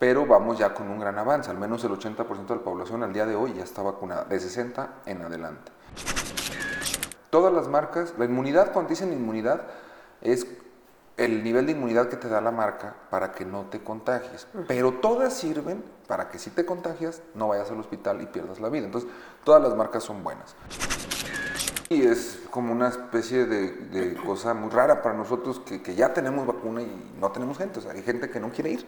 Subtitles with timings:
[0.00, 3.12] pero vamos ya con un gran avance, al menos el 80% de la población al
[3.12, 5.70] día de hoy ya está vacunada, de 60 en adelante.
[7.28, 9.60] Todas las marcas, la inmunidad, cuando dicen inmunidad,
[10.22, 10.46] es
[11.18, 14.46] el nivel de inmunidad que te da la marca para que no te contagies.
[14.66, 18.70] Pero todas sirven para que si te contagias no vayas al hospital y pierdas la
[18.70, 18.86] vida.
[18.86, 19.10] Entonces,
[19.44, 20.56] todas las marcas son buenas.
[21.90, 26.80] Y es como una especie de, cosa muy rara para nosotros que, ya tenemos vacuna
[26.80, 27.80] y no tenemos gente.
[27.80, 28.86] O sea, hay gente que no quiere ir.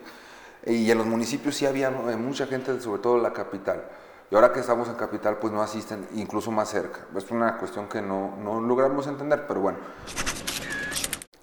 [0.65, 3.85] Y en los municipios sí había mucha gente, sobre todo en la capital.
[4.31, 7.01] Y ahora que estamos en capital, pues no asisten, incluso más cerca.
[7.17, 9.79] Es una cuestión que no, no logramos entender, pero bueno.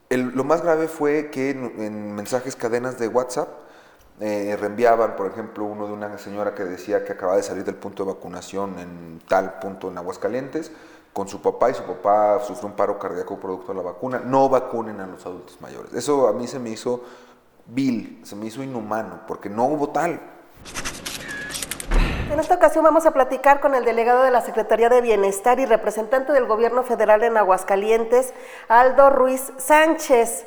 [0.09, 3.49] lo más grave fue que en, mensajes cadenas de WhatsApp
[4.21, 7.75] eh, reenviaban, por ejemplo, uno de una señora que decía que acaba de salir del
[7.75, 10.71] punto de vacunación en tal punto en Aguascalientes
[11.13, 14.21] con su papá y su papá sufrió un paro cardíaco producto de la vacuna.
[14.25, 15.93] No vacunen a los adultos mayores.
[15.93, 17.03] Eso a mí se me hizo
[17.69, 20.19] vil, se me hizo inhumano, porque no hubo tal.
[22.31, 25.65] En esta ocasión vamos a platicar con el delegado de la Secretaría de Bienestar y
[25.65, 28.33] representante del Gobierno Federal en Aguascalientes,
[28.67, 30.45] Aldo Ruiz Sánchez.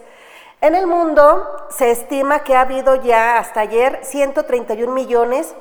[0.60, 5.56] En el mundo se estima que ha habido ya hasta ayer 131 millones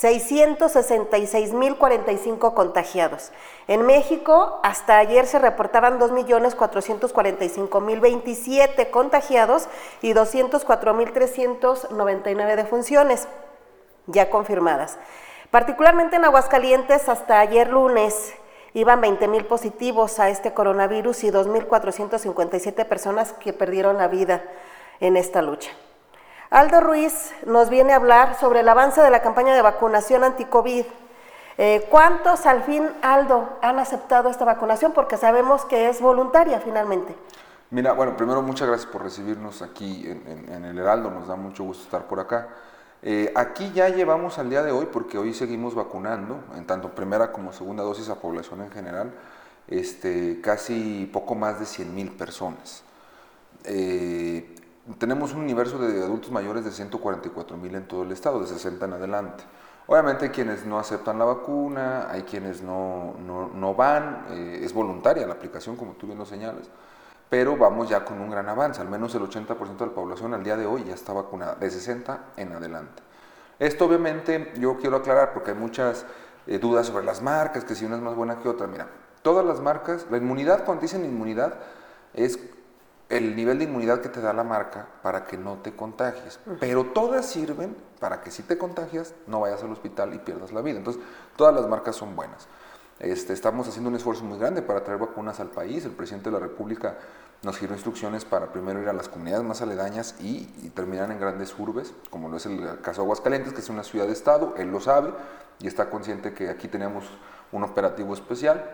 [0.00, 3.32] 666.045 contagiados.
[3.68, 9.68] En México, hasta ayer se reportaban 2.445.027 contagiados
[10.02, 13.28] y 204.399 defunciones
[14.06, 14.98] ya confirmadas.
[15.50, 18.34] Particularmente en Aguascalientes, hasta ayer lunes
[18.74, 24.42] iban 20 mil positivos a este coronavirus y 2.457 personas que perdieron la vida
[24.98, 25.70] en esta lucha.
[26.50, 30.84] Aldo Ruiz nos viene a hablar sobre el avance de la campaña de vacunación anti-COVID.
[31.56, 34.92] Eh, ¿Cuántos al fin, Aldo, han aceptado esta vacunación?
[34.92, 37.14] Porque sabemos que es voluntaria finalmente.
[37.70, 41.84] Mira, bueno, primero muchas gracias por recibirnos aquí en el Heraldo, nos da mucho gusto
[41.84, 42.48] estar por acá.
[43.06, 47.32] Eh, aquí ya llevamos al día de hoy, porque hoy seguimos vacunando, en tanto primera
[47.32, 49.12] como segunda dosis a población en general,
[49.68, 52.82] este, casi poco más de 100 mil personas.
[53.64, 54.54] Eh,
[54.98, 58.84] tenemos un universo de adultos mayores de 144 mil en todo el estado, de 60
[58.84, 59.44] en adelante.
[59.86, 65.26] Obviamente hay quienes no aceptan la vacuna, hay quienes no, no, van, eh, es voluntaria
[65.26, 66.70] la aplicación, como tú bien lo señalas
[67.34, 70.44] pero vamos ya con un gran avance, al menos el 80% de la población al
[70.44, 73.02] día de hoy ya está vacunada, de 60 en adelante.
[73.58, 76.06] Esto obviamente yo quiero aclarar porque hay muchas
[76.46, 78.68] eh, dudas sobre las marcas, que si una es más buena que otra.
[78.68, 78.86] Mira,
[79.22, 81.54] todas las marcas, la inmunidad, cuando dicen inmunidad,
[82.12, 82.38] es
[83.08, 86.40] el nivel de inmunidad que te da la marca para que no te contagies.
[86.60, 90.62] Pero todas sirven para que si te contagias no vayas al hospital y pierdas la
[90.62, 90.78] vida.
[90.78, 91.02] Entonces,
[91.36, 92.48] todas las marcas son buenas.
[93.00, 95.84] Este, estamos haciendo un esfuerzo muy grande para traer vacunas al país.
[95.84, 96.96] El presidente de la República
[97.42, 101.54] nos giró instrucciones para primero ir a las comunidades más aledañas y, terminar en grandes
[101.58, 105.12] urbes, como lo es el caso de Aguascalientes, que es una ciudad-estado, él lo sabe
[105.60, 107.04] y está consciente que aquí tenemos
[107.52, 108.64] un operativo especial,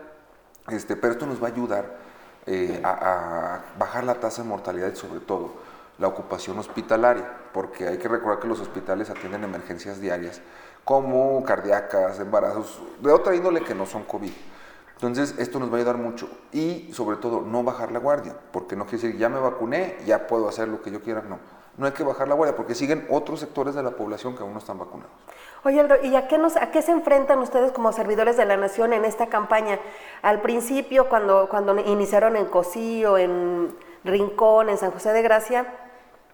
[0.69, 1.97] este, pero esto nos va a ayudar
[2.45, 5.53] eh, a, bajar la tasa de mortalidad y sobre todo
[5.99, 10.41] la ocupación hospitalaria, porque hay que recordar que los hospitales atienden emergencias diarias
[10.83, 14.31] como cardíacas, embarazos, de otra índole que no son COVID.
[14.95, 18.75] Entonces, esto nos va a ayudar mucho y sobre todo no bajar la guardia, porque
[18.75, 21.39] no quiere decir ya me vacuné, ya puedo hacer lo que yo quiera, no.
[21.77, 24.53] No hay que bajar la guardia porque siguen otros sectores de la población que aún
[24.53, 25.11] no están vacunados.
[25.63, 28.57] Oye, Aldo, ¿y a qué, nos, a qué se enfrentan ustedes como servidores de la
[28.57, 29.79] nación en esta campaña?
[30.23, 31.47] Al principio, cuando,
[31.85, 33.71] iniciaron en Cosío, en
[34.03, 35.67] Rincón, en San José de Gracia,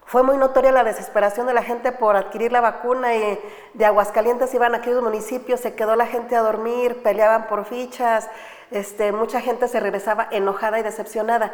[0.06, 3.38] fue muy notoria la desesperación de la gente por adquirir la vacuna y
[3.74, 8.30] de Aguascalientes iban a aquellos municipios, se quedó la gente a dormir, peleaban por fichas,
[8.70, 11.52] este, mucha gente se regresaba enojada y decepcionada.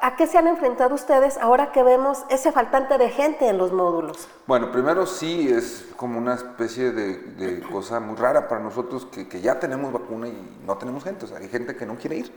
[0.00, 3.72] ¿A qué se han enfrentado ustedes ahora que vemos ese faltante de gente en los
[3.72, 4.28] módulos?
[4.46, 9.40] Bueno, primero sí es como una especie de, cosa muy rara para nosotros que, que,
[9.40, 12.32] ya tenemos vacuna y no tenemos gente, o sea, hay gente que no quiere ir.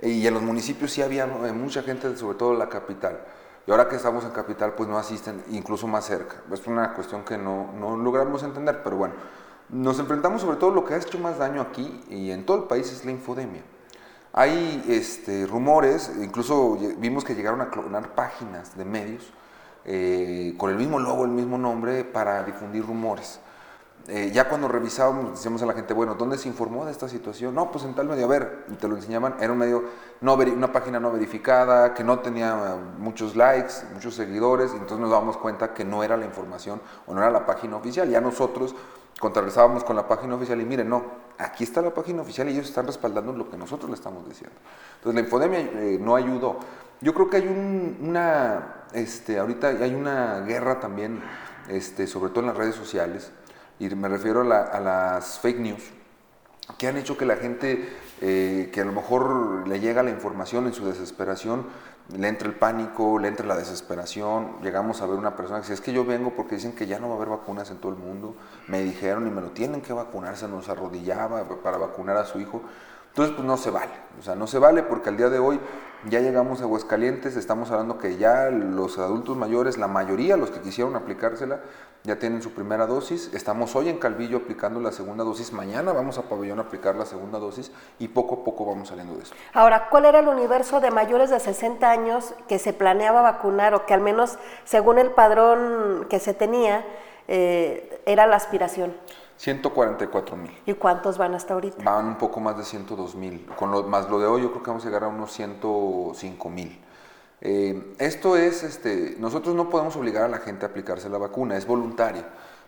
[0.00, 3.18] Y en los municipios sí había mucha gente, sobre todo en la capital.
[3.66, 6.36] Y ahora que estamos en capital, pues no asisten incluso más cerca.
[6.52, 9.14] Es una cuestión que no, no logramos entender, pero bueno,
[9.68, 12.64] nos enfrentamos sobre todo lo que ha hecho más daño aquí y en todo el
[12.64, 13.62] país es la infodemia.
[14.38, 19.32] Hay este, rumores, incluso vimos que llegaron a clonar páginas de medios
[19.84, 23.40] eh, con el mismo logo, el mismo nombre, para difundir rumores.
[24.06, 27.52] Eh, ya cuando revisábamos, decíamos a la gente, bueno, ¿dónde se informó de esta situación?
[27.52, 29.82] No, pues en tal medio, a ver, y te lo enseñaban, era un medio,
[30.20, 35.10] no una página no verificada, que no tenía muchos likes, muchos seguidores, y entonces nos
[35.10, 38.08] dábamos cuenta que no era la información o no era la página oficial.
[38.08, 38.76] Ya nosotros
[39.18, 42.66] contrarrestábamos con la página oficial y miren, no, aquí está la página oficial y ellos
[42.66, 44.56] están respaldando lo que nosotros le estamos diciendo.
[44.96, 46.58] Entonces la infodemia eh, no ayudó.
[47.00, 47.46] Yo creo que hay
[48.00, 51.22] una, este, ahorita hay una guerra también
[51.68, 53.30] este, sobre todo en las redes sociales,
[53.78, 55.82] y me refiero a, las fake news,
[56.76, 57.88] que han hecho que la gente,
[58.20, 61.66] eh, que a lo mejor le llega la información en su desesperación,
[62.16, 65.74] le entre el pánico, le entre la desesperación, llegamos a ver una persona que dice,
[65.74, 67.92] es que yo vengo porque dicen que ya no va a haber vacunas en todo
[67.92, 68.34] el mundo,
[68.66, 72.40] me dijeron y me lo tienen que vacunar, se nos arrodillaba para vacunar a su
[72.40, 72.62] hijo.
[73.08, 75.58] Entonces, pues no se vale, o sea, no se vale porque al día de hoy
[76.04, 80.60] ya llegamos a Aguascalientes, estamos hablando que ya los adultos mayores, la mayoría, los que
[80.60, 81.60] quisieron aplicársela,
[82.04, 83.30] ya tienen su primera dosis.
[83.34, 85.52] Estamos hoy en Calvillo aplicando la segunda dosis.
[85.52, 89.16] Mañana vamos a Pabellón a aplicar la segunda dosis y poco a poco vamos saliendo
[89.16, 89.34] de eso.
[89.52, 93.84] Ahora, ¿cuál era el universo de mayores de 60 años que se planeaba vacunar o
[93.84, 96.84] que al menos según el padrón que se tenía
[97.26, 98.94] eh, era la aspiración?
[99.38, 100.50] 144 mil.
[100.66, 101.82] ¿Y cuántos van hasta ahorita?
[101.84, 103.46] Van un poco más de 102 mil.
[103.56, 106.50] Con lo, más lo de hoy yo creo que vamos a llegar a unos 105
[106.50, 106.84] mil.
[107.40, 111.56] Eh, esto es, este, nosotros no podemos obligar a la gente a aplicarse la vacuna,
[111.56, 112.24] es voluntaria,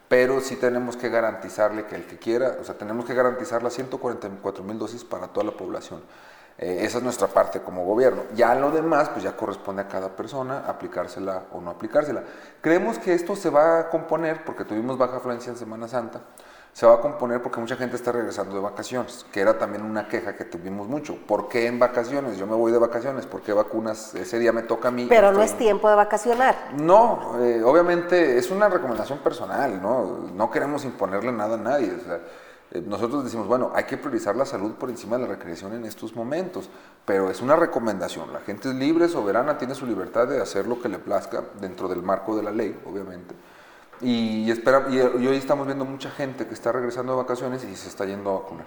[0.09, 3.75] pero sí tenemos que garantizarle que el que quiera, o sea, tenemos que garantizar las
[3.75, 6.01] 144 mil dosis para toda la población.
[6.57, 8.23] Eh, esa es nuestra parte como gobierno.
[8.35, 12.23] Ya lo demás, pues ya corresponde a cada persona aplicársela o no aplicársela.
[12.61, 16.21] Creemos que esto se va a componer, porque tuvimos baja afluencia en Semana Santa,
[16.73, 20.09] se va a componer porque mucha gente está regresando de vacaciones, que era también una
[20.09, 21.17] queja que tuvimos mucho.
[21.27, 22.39] ¿Por qué en vacaciones?
[22.39, 24.15] Yo me voy de vacaciones, ¿por qué vacunas?
[24.15, 25.07] Ese día me toca a mí.
[25.09, 26.57] Pero no es tiempo de vacacionar.
[26.79, 30.29] No, eh, obviamente es una recomendación personal, ¿no?
[30.35, 31.93] No queremos imponerle nada a nadie.
[32.71, 35.85] Eh, nosotros decimos, bueno, hay que priorizar la salud por encima de la recreación en
[35.85, 36.71] estos momentos,
[37.05, 38.33] pero es una recomendación.
[38.33, 41.89] La gente es libre, soberana, tiene su libertad de hacer lo que le plazca dentro
[41.89, 43.35] del marco de la ley, obviamente.
[44.01, 47.89] Y, espera, y, hoy estamos viendo mucha gente que está regresando de vacaciones y se
[47.89, 48.67] está yendo a vacunar.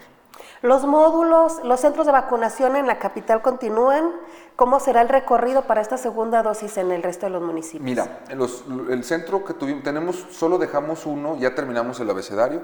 [0.61, 4.11] Los módulos, los centros de vacunación en la capital continúan.
[4.55, 7.83] ¿Cómo será el recorrido para esta segunda dosis en el resto de los municipios?
[7.83, 12.61] Mira, el centro que tuvimos, tenemos, solo dejamos uno, ya terminamos el abecedario,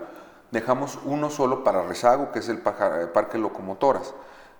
[0.51, 4.13] dejamos uno solo para rezago, que es el Parque Locomotoras.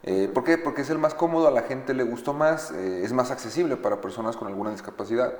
[0.03, 0.57] Eh, ¿Por qué?
[0.57, 3.75] Porque es el más cómodo, a la gente le gustó más, eh, es más accesible
[3.77, 5.33] para personas con alguna discapacidad.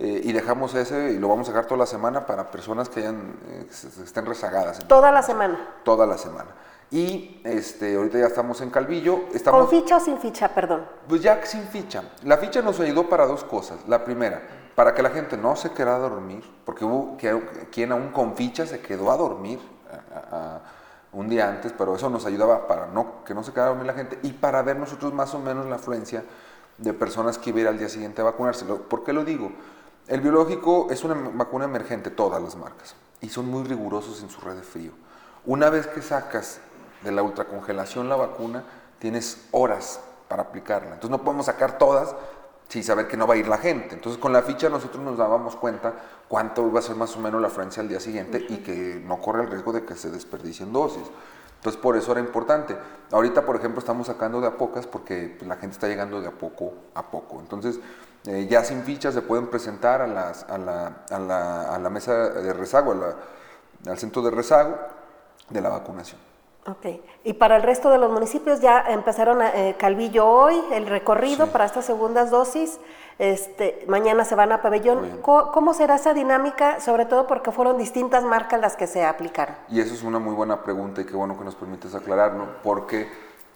[0.00, 3.00] Eh, y dejamos ese y lo vamos a dejar toda la semana para personas que,
[3.00, 3.66] hayan, eh,
[4.04, 4.86] estén rezagadas.
[4.86, 5.58] ¿Toda la semana?
[5.82, 6.50] Toda la semana.
[6.88, 9.22] Y este, ahorita ya estamos en Calvillo.
[9.34, 10.86] Estamos, ¿Con ficha o sin ficha, perdón?
[11.08, 12.04] Pues ya sin ficha.
[12.22, 13.78] La ficha nos ayudó para dos cosas.
[13.88, 14.40] La primera,
[14.76, 17.16] para que la gente no se quedara a dormir, porque hubo
[17.72, 19.58] quien aún con ficha se quedó a dormir
[21.18, 23.88] un día antes, pero eso nos ayudaba para no, que no se quedara a dormir
[23.88, 26.22] la gente y para ver nosotros más o menos la afluencia
[26.78, 28.64] de personas que iban al día siguiente a vacunarse.
[28.64, 29.50] ¿Por qué lo digo?
[30.06, 34.40] El biológico es una vacuna emergente, todas las marcas, y son muy rigurosos en su
[34.40, 34.92] red de frío.
[35.44, 36.60] Una vez que sacas
[37.02, 38.62] de la ultracongelación la vacuna,
[39.00, 39.98] tienes horas
[40.28, 40.94] para aplicarla.
[40.94, 42.14] Entonces no podemos sacar todas
[42.68, 43.94] sin saber que no va a ir la gente.
[43.94, 45.94] Entonces con la ficha nosotros nos dábamos cuenta
[46.28, 49.20] cuánto va a ser más o menos la afluencia al día siguiente y que no
[49.20, 51.04] corre el riesgo de que se desperdicien dosis.
[51.56, 52.76] Entonces por eso era importante.
[53.10, 56.30] Ahorita, por ejemplo, estamos sacando de a pocas porque la gente está llegando de a
[56.30, 57.40] poco a poco.
[57.40, 57.80] Entonces
[58.26, 61.90] eh, ya sin fichas se pueden presentar a, las, a, la, a, la, a la,
[61.90, 62.94] mesa de rezago,
[63.86, 64.76] al centro de rezago
[65.48, 66.20] de la vacunación.
[66.68, 70.86] Ok, y para el resto de los municipios ya empezaron a, eh, Calvillo hoy, el
[70.86, 72.78] recorrido para estas segundas dosis,
[73.18, 75.20] este, mañana se van a pabellón.
[75.22, 76.78] ¿Cómo, ¿Cómo, será esa dinámica?
[76.80, 79.56] Sobre todo porque fueron distintas marcas las que se aplicaron.
[79.70, 83.08] Y eso es una muy buena pregunta y qué bueno que nos permites aclararlo, porque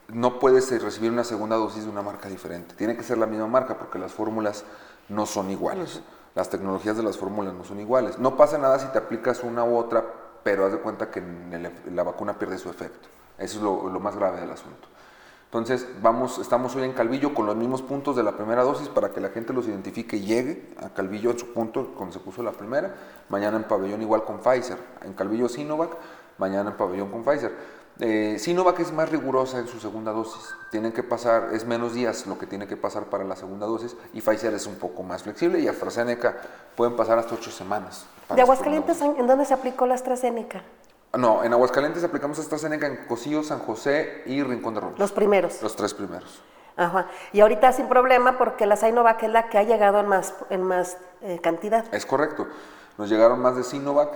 [0.09, 2.75] no puedes recibir una segunda dosis de una marca diferente.
[2.77, 4.65] Tiene que ser la misma marca porque las fórmulas
[5.11, 6.01] no son iguales.
[6.35, 8.19] Las tecnologías de las fórmulas no son iguales.
[8.19, 10.03] No pasa nada si te aplicas una u otra,
[10.43, 11.23] pero haz de cuenta que
[11.93, 13.09] la vacuna pierde su efecto.
[13.39, 14.89] Eso es lo, más grave del asunto.
[15.47, 19.11] Entonces, vamos, estamos hoy en Calvillo con los mismos puntos de la primera dosis para
[19.11, 22.43] que la gente los identifique y llegue a Calvillo en su punto cuando se puso
[22.43, 22.95] la primera.
[23.29, 24.79] Mañana en pabellón igual con Pfizer.
[25.03, 25.91] En Calvillo Sinovac,
[26.39, 27.53] mañana en pabellón con Pfizer.
[28.01, 30.55] Eh, Sinovac es más rigurosa en su segunda dosis.
[30.71, 33.95] Tienen que pasar, es menos días lo que tiene que pasar para la segunda dosis
[34.15, 36.37] y Pfizer es un poco más flexible y AstraZeneca
[36.77, 38.07] pueden pasar hasta ocho semanas.
[38.35, 40.63] ¿De Aguascalientes en dónde se aplicó la AstraZeneca?
[41.17, 44.99] No, en Aguascalientes aplicamos AstraZeneca en Cocío, San José y Rincón de Romos.
[44.99, 45.61] Los primeros.
[45.61, 46.43] Los tres primeros.
[46.77, 47.09] Ajá.
[47.33, 50.63] Y ahorita sin problema porque la Sinovac es la que ha llegado en más, en
[50.63, 51.85] más eh, cantidad.
[51.93, 52.47] Es correcto.
[52.97, 54.11] Nos llegaron más de Sinovac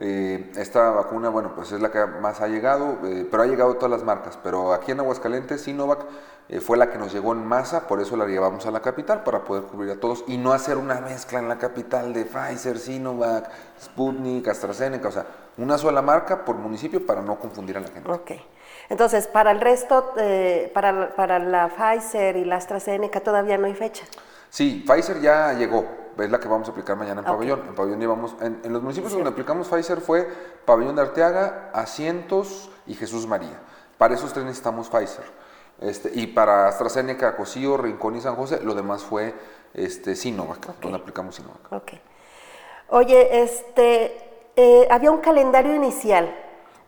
[0.00, 3.74] eh, esta vacuna, bueno, pues es la que más ha llegado, eh, pero ha llegado
[3.74, 4.38] todas las marcas.
[4.42, 6.04] Pero aquí en Aguascalientes, Sinovac
[6.48, 9.24] eh, fue la que nos llegó en masa, por eso la llevamos a la capital,
[9.24, 12.78] para poder cubrir a todos y no hacer una mezcla en la capital de Pfizer,
[12.78, 13.50] Sinovac,
[13.80, 15.26] Sputnik, AstraZeneca, o sea,
[15.56, 18.08] una sola marca por municipio para no confundir a la gente.
[18.10, 18.30] Ok.
[18.90, 20.14] Entonces, para el resto,
[20.72, 24.04] para, para la Pfizer y la AstraZeneca todavía no hay fecha.
[24.48, 25.84] Sí, Pfizer ya llegó,
[26.26, 27.26] es la que vamos a aplicar mañana en.
[27.26, 27.62] Pabellón.
[27.68, 30.28] En Pabellón llevamos, en, en los municipios donde aplicamos Pfizer fue
[30.64, 33.60] Pabellón de Arteaga, Asientos y Jesús María.
[33.98, 35.24] Para esos tres necesitamos Pfizer.
[35.80, 39.34] Este, y para AstraZeneca, Cocío, Rincón y San José, lo demás fue
[39.74, 41.72] este, Sinovac, donde aplicamos Sinovac.
[41.72, 41.92] Ok.
[42.88, 44.16] Oye, este,
[44.56, 46.34] eh, había un calendario inicial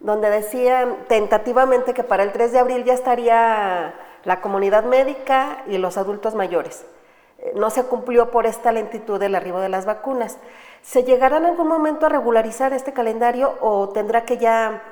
[0.00, 3.94] donde decían tentativamente que para el 3 de abril ya estaría
[4.24, 6.84] la comunidad médica y los adultos mayores.
[7.42, 10.38] Eh, No se cumplió por esta lentitud del arribo de las vacunas.
[10.82, 14.82] ¿Se llegará en algún momento a regularizar este calendario o tendrá que ya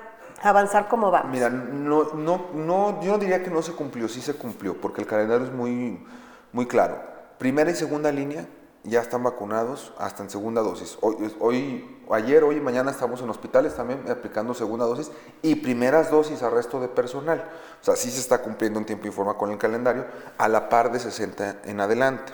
[0.43, 1.31] avanzar como vamos?
[1.33, 5.01] Mira, no, no, no, yo no diría que no se cumplió, sí se cumplió, porque
[5.01, 6.05] el calendario es muy,
[6.53, 6.97] muy claro.
[7.39, 8.47] Primera y segunda línea
[8.85, 10.99] ya están vacunados hasta en segunda dosis.
[11.01, 15.11] Hoy, hoy, ayer, hoy y mañana estamos en hospitales también aplicando segunda dosis
[15.43, 17.45] y primeras dosis al resto de personal.
[17.81, 20.07] O sea, sí se está cumpliendo en tiempo y forma con el calendario,
[20.39, 22.33] a la par de 60 en adelante.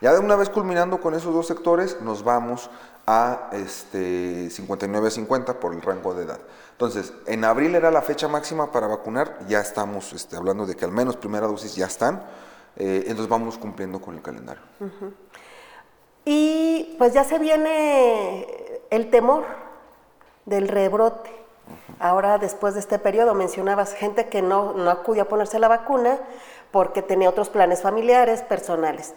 [0.00, 2.70] Ya de una vez culminando con esos dos sectores, nos vamos
[3.06, 6.40] a este, 59 a 50 por el rango de edad.
[6.72, 10.84] Entonces, en abril era la fecha máxima para vacunar, ya estamos este, hablando de que
[10.84, 12.22] al menos primera dosis ya están,
[12.76, 14.62] eh, entonces vamos cumpliendo con el calendario.
[16.28, 18.46] Y pues ya se viene
[18.90, 19.44] el temor
[20.44, 21.30] del rebrote.
[22.00, 26.18] Ahora, después de este periodo, mencionabas gente que no, no acudió a ponerse la vacuna
[26.72, 29.14] porque tenía otros planes familiares, personales.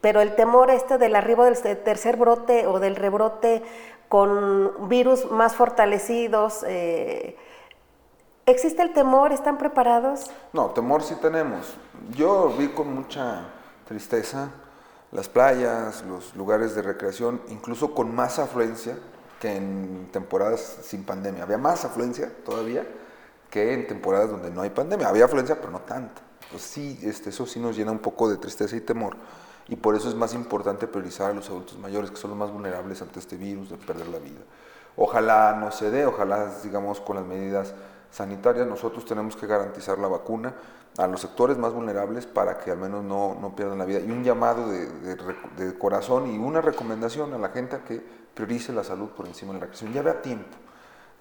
[0.00, 3.64] Pero el temor este del arribo del tercer brote o del rebrote
[4.08, 7.36] con virus más fortalecidos, eh,
[8.46, 9.32] ¿existe el temor?
[9.32, 10.30] ¿Están preparados?
[10.52, 11.76] No, temor sí tenemos.
[12.10, 13.46] Yo vi con mucha
[13.86, 14.50] tristeza
[15.12, 18.96] las playas, los lugares de recreación, incluso con más afluencia
[19.40, 21.42] que en temporadas sin pandemia.
[21.42, 22.86] Había más afluencia todavía
[23.50, 25.08] que en temporadas donde no hay pandemia.
[25.08, 26.20] Había afluencia, pero no tanta.
[26.50, 29.16] Pues sí, este, eso sí nos llena un poco de tristeza y temor.
[29.68, 32.52] Y por eso es más importante priorizar a los adultos mayores, que son los más
[32.52, 34.40] vulnerables ante este virus de perder la vida.
[34.96, 37.72] Ojalá no se dé, ojalá, digamos, con las medidas
[38.10, 40.54] sanitarias, nosotros tenemos que garantizar la vacuna
[41.02, 44.00] a los sectores más vulnerables para que al menos no, no pierdan la vida.
[44.00, 45.16] Y un llamado de, de
[45.56, 48.00] de corazón y una recomendación a la gente a que
[48.34, 49.92] priorice la salud por encima de la recreación.
[49.92, 50.56] Ya vea tiempo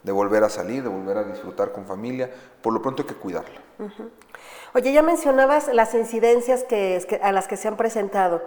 [0.03, 2.29] de volver a salir, de volver a disfrutar con familia.
[2.61, 3.59] Por lo pronto hay que cuidarla.
[4.73, 8.41] Oye, ya mencionabas las incidencias que, que- a las que se han presentado.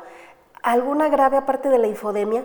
[0.63, 2.45] ¿Alguna grave aparte de la infodemia?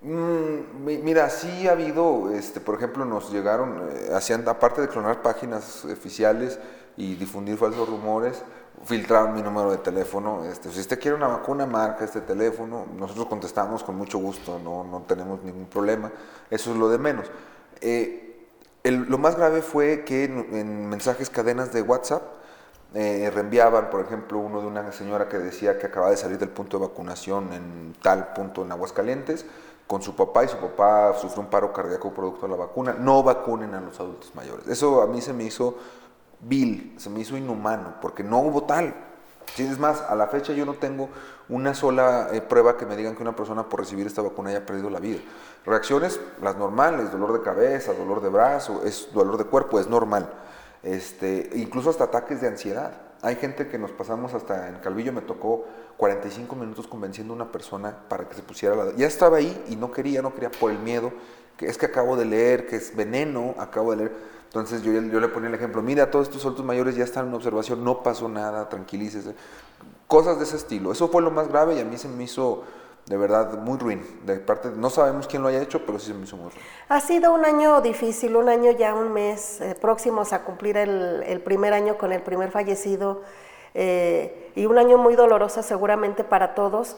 [0.00, 4.88] Mm, mi- mira, sí ha habido, este, por ejemplo, nos llegaron, eh, hacían, aparte de
[4.88, 6.58] clonar páginas oficiales
[6.98, 8.42] y difundir falsos rumores,
[8.84, 10.44] filtraron mi número de teléfono.
[10.44, 12.86] Este, si usted quiere una vacuna, marca este teléfono.
[12.96, 16.10] Nosotros contestamos con mucho gusto, no, no tenemos ningún problema.
[16.50, 17.30] Eso es lo de menos.
[17.80, 18.46] Eh,
[18.82, 22.22] el- lo más grave fue que en, en mensajes cadenas de WhatsApp
[22.94, 26.48] eh, reenviaban, por ejemplo, uno de una señora que decía que acaba de salir del
[26.48, 29.44] punto de vacunación en tal punto en Aguascalientes
[29.86, 32.94] con su papá y su papá sufrió un paro cardíaco producto de la vacuna.
[32.98, 34.66] No vacunen a los adultos mayores.
[34.68, 35.76] Eso a mí se me hizo
[36.40, 38.94] vil, se me hizo inhumano, porque no hubo tal.
[39.54, 41.08] Sí, es más, a la fecha yo no tengo
[41.48, 44.66] una sola eh, prueba que me digan que una persona por recibir esta vacuna haya
[44.66, 45.18] perdido la vida.
[45.64, 50.30] Reacciones, las normales, dolor de cabeza, dolor de brazo, es dolor de cuerpo, es normal.
[50.82, 52.92] Este, incluso hasta ataques de ansiedad.
[53.22, 55.64] Hay gente que nos pasamos hasta en Calvillo me tocó
[55.96, 58.92] 45 minutos convenciendo a una persona para que se pusiera la...
[58.94, 61.12] Ya estaba ahí y no quería, no quería por el miedo,
[61.56, 64.12] que es que acabo de leer, que es veneno, acabo de leer.
[64.48, 67.34] Entonces yo, yo le ponía el ejemplo, mira, todos estos adultos mayores ya están en
[67.34, 69.34] observación, no pasó nada, tranquilícese.
[70.06, 70.90] Cosas de ese estilo.
[70.90, 72.64] Eso fue lo más grave y a mí se me hizo
[73.06, 74.02] de verdad muy ruin.
[74.24, 76.62] De parte, no sabemos quién lo haya hecho, pero sí se me hizo muy ruin.
[76.88, 81.22] Ha sido un año difícil, un año ya, un mes, eh, próximos a cumplir el,
[81.26, 83.22] el primer año con el primer fallecido
[83.74, 86.96] eh, y un año muy doloroso seguramente para todos,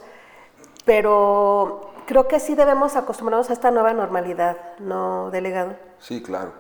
[0.85, 5.75] pero creo que sí debemos acostumbrarnos a esta nueva normalidad, ¿no, delegado?
[5.99, 6.53] Sí, claro.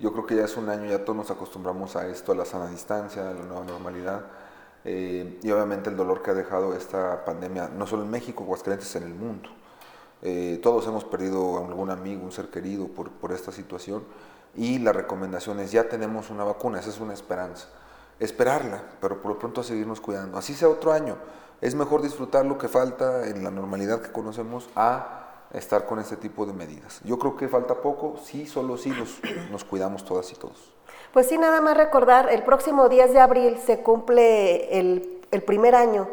[0.00, 2.46] Yo creo que ya es un año, ya todos nos acostumbramos a esto, a la
[2.46, 4.22] sana distancia, a la nueva normalidad.
[4.82, 8.96] Eh, y obviamente el dolor que ha dejado esta pandemia, no solo en México, Aguascalientes,
[8.96, 9.50] en el mundo.
[10.22, 14.02] Eh, todos hemos perdido algún amigo, un ser querido por, por esta situación.
[14.56, 17.68] Y la recomendación es, ya tenemos una vacuna, esa es una esperanza.
[18.18, 20.38] Esperarla, pero por lo pronto a seguirnos cuidando.
[20.38, 21.18] Así sea otro año.
[21.60, 25.19] Es mejor disfrutar lo que falta en la normalidad que conocemos a
[25.52, 27.00] estar con este tipo de medidas.
[27.04, 30.72] Yo creo que falta poco, sí, solo sí nos, nos cuidamos todas y todos.
[31.12, 35.74] Pues sí, nada más recordar, el próximo 10 de abril se cumple el, el primer
[35.74, 36.08] año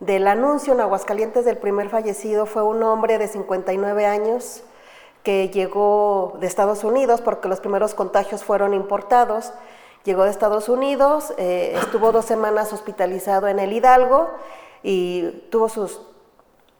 [0.00, 2.44] del anuncio en Aguascalientes del primer fallecido.
[2.44, 4.62] Fue un hombre de 59 años
[5.22, 9.52] que llegó de Estados Unidos porque los primeros contagios fueron importados.
[10.04, 14.28] Llegó de Estados Unidos, eh, estuvo dos semanas hospitalizado en el Hidalgo
[14.82, 16.00] y tuvo sus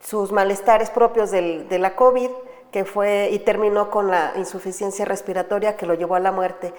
[0.03, 2.31] sus malestares propios del- de la COVID,
[2.71, 6.75] que fue y terminó con la insuficiencia respiratoria que lo llevó a la muerte.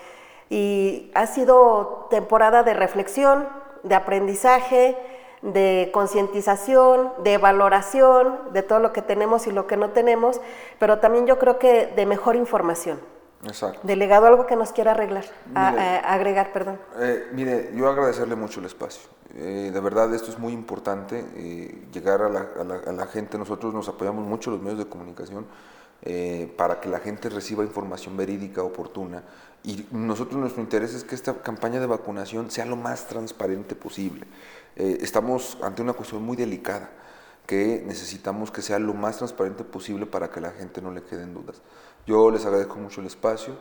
[0.49, 3.47] Y ha sido temporada de reflexión,
[3.83, 4.97] de aprendizaje,
[5.41, 10.39] de concientización, de valoración de todo lo que tenemos y lo que no tenemos,
[10.79, 12.99] pero también yo creo que de mejor información.
[13.45, 13.79] Exacto.
[13.83, 15.81] Delegado, algo que nos quiera arreglar, a- Mire.
[15.83, 16.79] a- agregar, perdón.
[16.99, 19.09] Eh, mire, yo agradecerle mucho el espacio.
[19.35, 23.07] Eh, de verdad, esto es muy importante, eh, llegar a la, a la- a la
[23.07, 23.37] gente.
[23.37, 25.45] Nosotros nos apoyamos mucho los medios de comunicación
[26.57, 29.23] para que la gente reciba información verídica, oportuna.
[29.63, 34.25] Y nosotros nuestro interés es que esta campaña de vacunación sea lo más transparente posible.
[34.75, 36.89] Estamos ante una cuestión muy delicada
[37.47, 41.33] que necesitamos que sea lo más transparente posible para que la gente no le queden
[41.33, 41.61] dudas.
[42.05, 43.53] Yo les agradezco mucho el espacio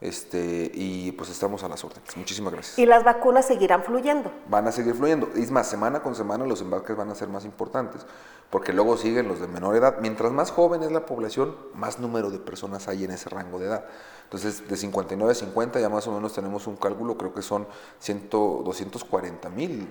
[0.00, 2.16] este, y pues estamos a las órdenes.
[2.16, 2.78] Muchísimas gracias.
[2.78, 4.30] Y las vacunas seguirán fluyendo.
[4.48, 5.30] Van a seguir fluyendo.
[5.34, 8.04] Es más, semana con semana los embarques van a ser más importantes,
[8.50, 9.98] porque luego siguen los de menor edad.
[10.00, 13.66] Mientras más joven es la población, más número de personas hay en ese rango de
[13.66, 13.84] edad.
[14.24, 17.66] Entonces, de 59 a 50 ya más o menos tenemos un cálculo, creo que son
[18.00, 19.88] 100, 240 mil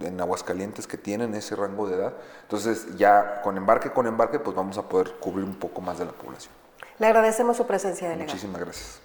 [0.00, 2.14] en Aguascalientes que tienen ese rango de edad.
[2.42, 6.06] Entonces, ya con embarque con embarque, pues vamos a poder cubrir un poco más de
[6.06, 6.52] la población.
[6.98, 8.32] Le agradecemos su presencia, delegado.
[8.32, 9.00] Muchísimas gracias.